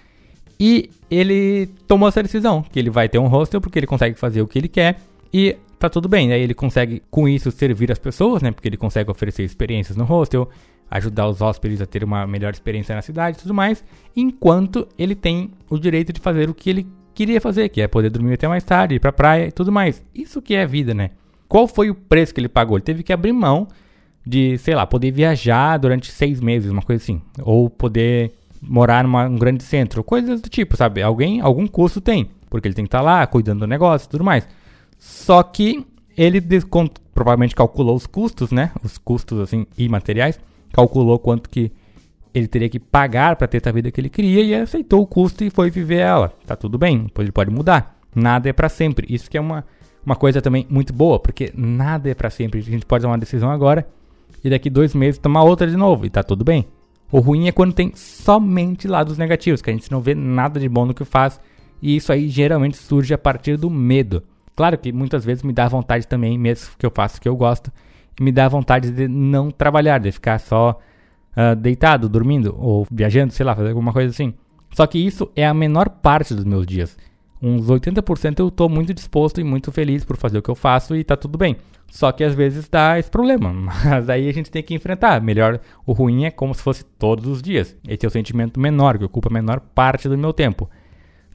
E 0.58 0.90
ele 1.10 1.66
tomou 1.86 2.08
essa 2.08 2.22
decisão, 2.22 2.62
que 2.62 2.79
ele 2.79 2.91
vai 2.91 3.08
ter 3.08 3.19
um 3.19 3.26
hostel 3.26 3.60
porque 3.60 3.79
ele 3.79 3.86
consegue 3.86 4.19
fazer 4.19 4.41
o 4.41 4.46
que 4.46 4.58
ele 4.58 4.69
quer 4.69 4.96
e 5.32 5.56
tá 5.79 5.91
tudo 5.91 6.08
bem. 6.08 6.32
Aí 6.32 6.41
ele 6.41 6.55
consegue, 6.55 7.03
com 7.10 7.29
isso, 7.29 7.50
servir 7.50 7.91
as 7.91 7.98
pessoas, 7.98 8.41
né? 8.43 8.50
Porque 8.53 8.69
ele 8.69 8.76
consegue 8.76 9.10
oferecer 9.10 9.43
experiências 9.43 9.96
no 9.96 10.05
hostel, 10.05 10.48
ajudar 10.91 11.29
os 11.29 11.41
hóspedes 11.41 11.81
a 11.81 11.86
ter 11.86 12.05
uma 12.05 12.26
melhor 12.26 12.53
experiência 12.53 12.94
na 12.94 13.03
cidade 13.03 13.38
e 13.38 13.41
tudo 13.41 13.55
mais, 13.55 13.84
enquanto 14.14 14.86
ele 14.98 15.14
tem 15.14 15.50
o 15.69 15.79
direito 15.79 16.12
de 16.12 16.20
fazer 16.20 16.48
o 16.48 16.55
que 16.55 16.70
ele 16.70 16.86
queria 17.14 17.41
fazer, 17.41 17.69
que 17.69 17.81
é 17.81 17.88
poder 17.88 18.10
dormir 18.10 18.34
até 18.34 18.48
mais 18.48 18.64
tarde, 18.64 18.94
ir 18.94 19.00
pra 19.00 19.12
praia 19.12 19.46
e 19.46 19.53
tudo 19.53 19.70
mais. 19.72 20.03
Isso 20.14 20.43
que 20.43 20.55
é 20.55 20.67
vida, 20.67 20.93
né? 20.93 21.10
Qual 21.48 21.69
foi 21.69 21.91
o 21.91 21.94
preço 21.94 22.34
que 22.34 22.41
ele 22.41 22.48
pagou? 22.48 22.76
Ele 22.76 22.84
teve 22.84 23.03
que 23.03 23.12
abrir 23.12 23.32
mão 23.32 23.69
de, 24.26 24.58
sei 24.58 24.74
lá, 24.74 24.86
poder 24.86 25.10
viajar 25.12 25.76
durante 25.79 26.10
seis 26.10 26.41
meses, 26.41 26.70
uma 26.70 26.82
coisa 26.82 27.03
assim. 27.03 27.22
Ou 27.43 27.70
poder 27.70 28.32
morar 28.60 29.05
num 29.05 29.36
grande 29.36 29.62
centro, 29.62 30.03
coisas 30.03 30.41
do 30.41 30.48
tipo, 30.48 30.76
sabe? 30.76 31.03
Alguém, 31.03 31.41
algum 31.41 31.67
custo 31.67 32.00
tem, 32.00 32.31
porque 32.48 32.67
ele 32.67 32.74
tem 32.74 32.84
que 32.84 32.88
estar 32.88 32.98
tá 32.98 33.05
lá 33.05 33.26
cuidando 33.26 33.60
do 33.60 33.67
negócio 33.67 34.06
e 34.06 34.08
tudo 34.08 34.24
mais. 34.24 34.48
Só 34.98 35.43
que 35.43 35.86
ele 36.17 36.41
provavelmente 37.14 37.55
calculou 37.55 37.94
os 37.94 38.06
custos, 38.06 38.50
né? 38.50 38.72
Os 38.82 38.98
custos 38.98 39.38
assim 39.41 39.67
imateriais, 39.76 40.41
calculou 40.74 41.19
quanto 41.20 41.48
que 41.48 41.70
ele 42.34 42.48
teria 42.48 42.69
que 42.69 42.81
pagar 42.81 43.36
para 43.36 43.46
ter 43.46 43.62
a 43.66 43.70
vida 43.72 43.93
que 43.93 44.00
ele 44.00 44.10
queria 44.10 44.43
e 44.43 44.54
aceitou 44.56 45.02
o 45.02 45.06
custo 45.06 45.44
e 45.44 45.50
foi 45.50 45.70
viver 45.70 46.00
ela. 46.00 46.32
Tá 46.44 46.56
tudo 46.56 46.76
bem, 46.76 47.04
depois 47.04 47.24
ele 47.24 47.32
pode 47.32 47.50
mudar. 47.50 47.96
Nada 48.12 48.48
é 48.48 48.52
para 48.52 48.69
sempre. 48.69 49.06
Isso 49.08 49.31
que 49.31 49.38
é 49.38 49.40
uma, 49.40 49.64
uma 50.04 50.16
coisa 50.16 50.43
também 50.43 50.66
muito 50.69 50.93
boa, 50.93 51.20
porque 51.20 51.52
nada 51.56 52.10
é 52.10 52.14
para 52.14 52.28
sempre. 52.28 52.58
A 52.58 52.62
gente 52.62 52.84
pode 52.84 53.02
tomar 53.02 53.12
uma 53.12 53.20
decisão 53.20 53.50
agora 53.50 53.86
e 54.43 54.50
daqui 54.50 54.69
dois 54.69 54.94
meses 54.94 55.16
tomar 55.16 55.44
outra 55.44 55.69
de 55.69 55.76
novo 55.76 56.04
e 56.04 56.10
tá 56.10 56.24
tudo 56.24 56.44
bem. 56.44 56.66
O 57.12 57.20
ruim 57.20 57.46
é 57.46 57.52
quando 57.52 57.72
tem 57.72 57.93
somente 57.94 58.88
lados 58.88 59.16
negativos, 59.16 59.62
que 59.62 59.70
a 59.70 59.72
gente 59.72 59.93
não 59.93 60.00
vê 60.00 60.16
nada 60.16 60.58
de 60.58 60.69
bom 60.69 60.84
no 60.84 60.93
que 60.93 61.04
faz, 61.04 61.40
e 61.81 61.94
isso 61.94 62.12
aí 62.12 62.28
geralmente 62.28 62.76
surge 62.76 63.14
a 63.14 63.19
partir 63.19 63.56
do 63.56 63.70
medo. 63.70 64.24
Claro 64.56 64.76
que 64.76 64.93
muitas 64.93 65.24
vezes 65.24 65.44
me 65.44 65.52
dá 65.52 65.69
vontade 65.69 66.08
também, 66.08 66.36
mesmo 66.36 66.70
que 66.76 66.84
eu 66.84 66.90
faço 66.90 67.19
o 67.19 67.20
que 67.20 67.28
eu 67.28 67.36
gosto, 67.36 67.70
me 68.20 68.30
dá 68.32 68.48
vontade 68.48 68.90
de 68.90 69.08
não 69.08 69.50
trabalhar, 69.50 69.98
de 69.98 70.12
ficar 70.12 70.38
só 70.38 70.78
uh, 71.36 71.56
deitado, 71.56 72.08
dormindo 72.08 72.54
ou 72.58 72.86
viajando, 72.90 73.32
sei 73.32 73.44
lá, 73.44 73.54
fazer 73.54 73.68
alguma 73.68 73.92
coisa 73.92 74.10
assim. 74.10 74.34
Só 74.72 74.86
que 74.86 74.98
isso 74.98 75.30
é 75.36 75.46
a 75.46 75.54
menor 75.54 75.88
parte 75.88 76.34
dos 76.34 76.44
meus 76.44 76.66
dias. 76.66 76.96
uns 77.40 77.66
80% 77.66 78.40
eu 78.40 78.50
tô 78.50 78.68
muito 78.68 78.92
disposto 78.92 79.40
e 79.40 79.44
muito 79.44 79.70
feliz 79.70 80.04
por 80.04 80.16
fazer 80.16 80.38
o 80.38 80.42
que 80.42 80.50
eu 80.50 80.54
faço 80.54 80.96
e 80.96 81.04
tá 81.04 81.16
tudo 81.16 81.38
bem. 81.38 81.56
Só 81.88 82.10
que 82.10 82.24
às 82.24 82.34
vezes 82.34 82.68
dá 82.68 82.98
esse 82.98 83.08
problema, 83.10 83.52
mas 83.52 84.08
aí 84.08 84.28
a 84.28 84.32
gente 84.32 84.50
tem 84.50 84.62
que 84.62 84.74
enfrentar. 84.74 85.20
Melhor, 85.20 85.60
o 85.86 85.92
ruim 85.92 86.24
é 86.24 86.30
como 86.30 86.54
se 86.54 86.62
fosse 86.62 86.84
todos 86.84 87.26
os 87.26 87.40
dias. 87.40 87.76
Esse 87.86 88.04
é 88.04 88.08
o 88.08 88.10
sentimento 88.10 88.58
menor, 88.58 88.98
que 88.98 89.04
ocupa 89.04 89.28
a 89.28 89.32
menor 89.32 89.60
parte 89.60 90.08
do 90.08 90.18
meu 90.18 90.32
tempo. 90.32 90.68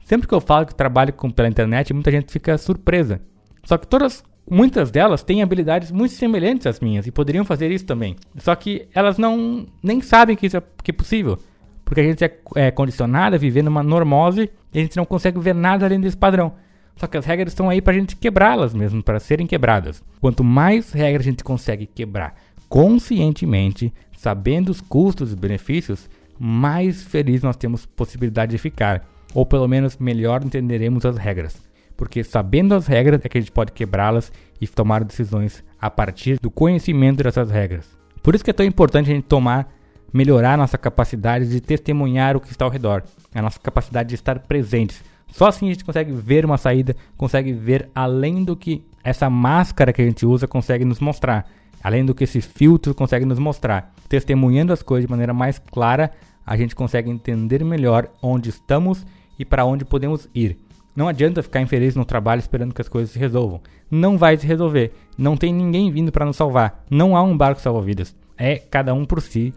Sempre 0.04 0.26
que 0.28 0.34
eu 0.34 0.40
falo 0.40 0.66
que 0.66 0.74
trabalho 0.74 1.12
com, 1.12 1.30
pela 1.30 1.48
internet, 1.48 1.94
muita 1.94 2.10
gente 2.10 2.30
fica 2.32 2.58
surpresa. 2.58 3.20
Só 3.64 3.78
que 3.78 3.86
todas, 3.86 4.24
muitas 4.48 4.90
delas 4.90 5.22
têm 5.22 5.42
habilidades 5.42 5.90
muito 5.90 6.14
semelhantes 6.14 6.66
às 6.66 6.80
minhas 6.80 7.06
e 7.06 7.10
poderiam 7.10 7.44
fazer 7.44 7.70
isso 7.70 7.84
também. 7.84 8.16
Só 8.38 8.54
que 8.54 8.86
elas 8.94 9.18
não 9.18 9.66
nem 9.82 10.00
sabem 10.00 10.36
que 10.36 10.46
isso 10.46 10.56
é, 10.56 10.62
que 10.82 10.90
é 10.90 10.94
possível. 10.94 11.38
Porque 11.84 12.00
a 12.00 12.04
gente 12.04 12.24
é, 12.24 12.38
é 12.54 12.70
condicionado 12.70 13.34
a 13.34 13.38
viver 13.38 13.62
numa 13.62 13.82
normose 13.82 14.50
e 14.72 14.78
a 14.78 14.82
gente 14.82 14.96
não 14.96 15.04
consegue 15.04 15.40
ver 15.40 15.54
nada 15.54 15.86
além 15.86 16.00
desse 16.00 16.16
padrão. 16.16 16.52
Só 16.96 17.06
que 17.06 17.16
as 17.16 17.24
regras 17.24 17.52
estão 17.52 17.70
aí 17.70 17.80
para 17.80 17.94
a 17.94 17.98
gente 17.98 18.14
quebrá-las 18.14 18.74
mesmo, 18.74 19.02
para 19.02 19.18
serem 19.18 19.46
quebradas. 19.46 20.02
Quanto 20.20 20.44
mais 20.44 20.92
regras 20.92 21.26
a 21.26 21.30
gente 21.30 21.42
consegue 21.42 21.86
quebrar 21.86 22.34
conscientemente, 22.70 23.92
sabendo 24.16 24.70
os 24.70 24.80
custos 24.80 25.32
e 25.32 25.36
benefícios, 25.36 26.08
mais 26.38 27.02
feliz 27.02 27.42
nós 27.42 27.56
temos 27.56 27.84
possibilidade 27.84 28.52
de 28.52 28.58
ficar. 28.58 29.06
Ou 29.34 29.44
pelo 29.44 29.68
menos 29.68 29.98
melhor 29.98 30.42
entenderemos 30.44 31.04
as 31.04 31.18
regras. 31.18 31.60
Porque 32.00 32.24
sabendo 32.24 32.74
as 32.74 32.86
regras 32.86 33.20
é 33.22 33.28
que 33.28 33.36
a 33.36 33.40
gente 33.42 33.52
pode 33.52 33.72
quebrá-las 33.72 34.32
e 34.58 34.66
tomar 34.66 35.04
decisões 35.04 35.62
a 35.78 35.90
partir 35.90 36.40
do 36.40 36.50
conhecimento 36.50 37.22
dessas 37.22 37.50
regras. 37.50 37.94
Por 38.22 38.34
isso 38.34 38.42
que 38.42 38.48
é 38.48 38.54
tão 38.54 38.64
importante 38.64 39.10
a 39.10 39.14
gente 39.14 39.26
tomar, 39.26 39.70
melhorar 40.10 40.56
nossa 40.56 40.78
capacidade 40.78 41.46
de 41.46 41.60
testemunhar 41.60 42.38
o 42.38 42.40
que 42.40 42.50
está 42.50 42.64
ao 42.64 42.70
redor, 42.70 43.02
a 43.34 43.42
nossa 43.42 43.60
capacidade 43.60 44.08
de 44.08 44.14
estar 44.14 44.38
presentes. 44.38 45.04
Só 45.28 45.48
assim 45.48 45.68
a 45.68 45.72
gente 45.74 45.84
consegue 45.84 46.10
ver 46.10 46.46
uma 46.46 46.56
saída, 46.56 46.96
consegue 47.18 47.52
ver 47.52 47.90
além 47.94 48.44
do 48.44 48.56
que 48.56 48.82
essa 49.04 49.28
máscara 49.28 49.92
que 49.92 50.00
a 50.00 50.06
gente 50.06 50.24
usa 50.24 50.48
consegue 50.48 50.86
nos 50.86 51.00
mostrar, 51.00 51.50
além 51.84 52.02
do 52.02 52.14
que 52.14 52.24
esse 52.24 52.40
filtro 52.40 52.94
consegue 52.94 53.26
nos 53.26 53.38
mostrar. 53.38 53.92
Testemunhando 54.08 54.72
as 54.72 54.82
coisas 54.82 55.04
de 55.04 55.10
maneira 55.10 55.34
mais 55.34 55.58
clara, 55.58 56.10
a 56.46 56.56
gente 56.56 56.74
consegue 56.74 57.10
entender 57.10 57.62
melhor 57.62 58.08
onde 58.22 58.48
estamos 58.48 59.04
e 59.38 59.44
para 59.44 59.66
onde 59.66 59.84
podemos 59.84 60.26
ir. 60.34 60.56
Não 61.00 61.08
adianta 61.08 61.42
ficar 61.42 61.62
infeliz 61.62 61.96
no 61.96 62.04
trabalho 62.04 62.40
esperando 62.40 62.74
que 62.74 62.82
as 62.82 62.88
coisas 62.88 63.10
se 63.10 63.18
resolvam. 63.18 63.62
Não 63.90 64.18
vai 64.18 64.36
se 64.36 64.46
resolver. 64.46 64.92
Não 65.16 65.34
tem 65.34 65.50
ninguém 65.50 65.90
vindo 65.90 66.12
para 66.12 66.26
nos 66.26 66.36
salvar. 66.36 66.84
Não 66.90 67.16
há 67.16 67.22
um 67.22 67.34
barco 67.34 67.58
salva-vidas. 67.58 68.14
É 68.36 68.58
cada 68.58 68.92
um 68.92 69.06
por 69.06 69.22
si. 69.22 69.54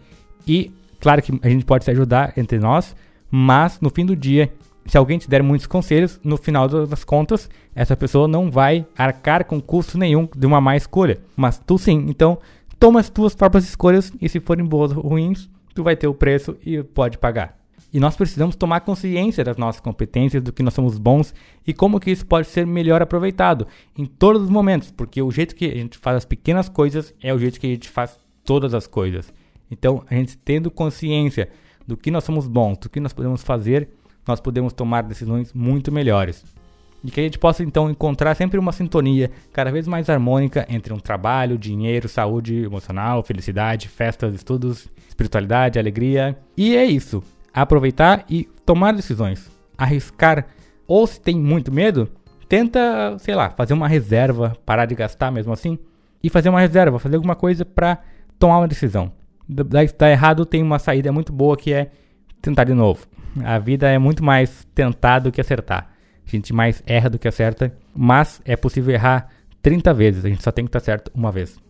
E 0.48 0.72
claro 0.98 1.20
que 1.20 1.38
a 1.42 1.48
gente 1.50 1.66
pode 1.66 1.84
se 1.84 1.90
ajudar 1.90 2.32
entre 2.38 2.58
nós, 2.58 2.96
mas 3.30 3.78
no 3.78 3.90
fim 3.90 4.06
do 4.06 4.16
dia, 4.16 4.50
se 4.86 4.96
alguém 4.96 5.18
te 5.18 5.28
der 5.28 5.42
muitos 5.42 5.66
conselhos, 5.66 6.18
no 6.24 6.38
final 6.38 6.66
das 6.66 7.04
contas, 7.04 7.50
essa 7.74 7.94
pessoa 7.94 8.26
não 8.26 8.50
vai 8.50 8.86
arcar 8.96 9.44
com 9.44 9.60
custo 9.60 9.98
nenhum 9.98 10.26
de 10.34 10.46
uma 10.46 10.62
má 10.62 10.78
escolha. 10.78 11.18
Mas 11.36 11.58
tu 11.58 11.76
sim. 11.76 12.06
Então, 12.08 12.38
toma 12.80 13.00
as 13.00 13.10
tuas 13.10 13.34
próprias 13.34 13.64
escolhas 13.64 14.10
e 14.18 14.30
se 14.30 14.40
forem 14.40 14.64
boas 14.64 14.92
ou 14.92 15.02
ruins, 15.02 15.50
tu 15.74 15.82
vai 15.82 15.94
ter 15.94 16.06
o 16.06 16.14
preço 16.14 16.56
e 16.64 16.82
pode 16.82 17.18
pagar. 17.18 17.63
E 17.92 18.00
nós 18.00 18.16
precisamos 18.16 18.56
tomar 18.56 18.80
consciência 18.80 19.44
das 19.44 19.56
nossas 19.56 19.80
competências, 19.80 20.42
do 20.42 20.52
que 20.52 20.62
nós 20.62 20.74
somos 20.74 20.98
bons 20.98 21.32
e 21.66 21.72
como 21.72 22.00
que 22.00 22.10
isso 22.10 22.26
pode 22.26 22.48
ser 22.48 22.66
melhor 22.66 23.00
aproveitado 23.00 23.66
em 23.96 24.04
todos 24.04 24.42
os 24.42 24.50
momentos, 24.50 24.90
porque 24.90 25.22
o 25.22 25.30
jeito 25.30 25.54
que 25.54 25.66
a 25.66 25.74
gente 25.74 25.96
faz 25.98 26.16
as 26.16 26.24
pequenas 26.24 26.68
coisas 26.68 27.14
é 27.22 27.32
o 27.32 27.38
jeito 27.38 27.60
que 27.60 27.66
a 27.66 27.70
gente 27.70 27.88
faz 27.88 28.18
todas 28.44 28.74
as 28.74 28.86
coisas. 28.86 29.32
Então, 29.70 30.04
a 30.10 30.14
gente 30.14 30.36
tendo 30.36 30.70
consciência 30.70 31.48
do 31.86 31.96
que 31.96 32.10
nós 32.10 32.24
somos 32.24 32.48
bons, 32.48 32.78
do 32.78 32.88
que 32.88 33.00
nós 33.00 33.12
podemos 33.12 33.42
fazer, 33.42 33.88
nós 34.26 34.40
podemos 34.40 34.72
tomar 34.72 35.02
decisões 35.02 35.52
muito 35.52 35.92
melhores. 35.92 36.44
E 37.04 37.10
que 37.10 37.20
a 37.20 37.24
gente 37.24 37.38
possa 37.38 37.62
então 37.62 37.90
encontrar 37.90 38.34
sempre 38.34 38.58
uma 38.58 38.72
sintonia 38.72 39.30
cada 39.52 39.70
vez 39.70 39.86
mais 39.86 40.08
harmônica 40.08 40.66
entre 40.70 40.92
um 40.92 40.98
trabalho, 40.98 41.58
dinheiro, 41.58 42.08
saúde 42.08 42.64
emocional, 42.64 43.22
felicidade, 43.22 43.88
festas, 43.88 44.34
estudos, 44.34 44.88
espiritualidade, 45.06 45.78
alegria. 45.78 46.38
E 46.56 46.74
é 46.74 46.84
isso 46.84 47.22
aproveitar 47.54 48.24
e 48.28 48.48
tomar 48.66 48.92
decisões. 48.92 49.50
Arriscar, 49.78 50.46
ou 50.86 51.06
se 51.06 51.20
tem 51.20 51.38
muito 51.38 51.72
medo, 51.72 52.10
tenta, 52.48 53.16
sei 53.18 53.34
lá, 53.34 53.50
fazer 53.50 53.74
uma 53.74 53.88
reserva, 53.88 54.56
parar 54.66 54.86
de 54.86 54.94
gastar 54.94 55.30
mesmo 55.30 55.52
assim, 55.52 55.78
e 56.22 56.28
fazer 56.28 56.48
uma 56.48 56.60
reserva, 56.60 56.98
fazer 56.98 57.16
alguma 57.16 57.36
coisa 57.36 57.64
para 57.64 57.98
tomar 58.38 58.58
uma 58.58 58.68
decisão. 58.68 59.12
Daí 59.48 59.84
está 59.84 60.10
errado, 60.10 60.44
tem 60.44 60.62
uma 60.62 60.78
saída 60.78 61.12
muito 61.12 61.32
boa 61.32 61.56
que 61.56 61.72
é 61.72 61.90
tentar 62.40 62.64
de 62.64 62.74
novo. 62.74 63.06
A 63.44 63.58
vida 63.58 63.88
é 63.88 63.98
muito 63.98 64.24
mais 64.24 64.66
tentar 64.74 65.18
do 65.18 65.30
que 65.30 65.40
acertar. 65.40 65.90
A 66.26 66.30
gente 66.30 66.52
mais 66.52 66.82
erra 66.86 67.10
do 67.10 67.18
que 67.18 67.28
acerta, 67.28 67.72
mas 67.94 68.40
é 68.44 68.56
possível 68.56 68.94
errar 68.94 69.28
30 69.60 69.94
vezes, 69.94 70.24
a 70.24 70.28
gente 70.28 70.42
só 70.42 70.50
tem 70.50 70.64
que 70.64 70.68
estar 70.70 70.80
certo 70.80 71.10
uma 71.14 71.30
vez. 71.30 71.58